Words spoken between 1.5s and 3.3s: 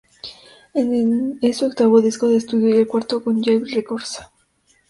su octavo disco de estudio y el cuarto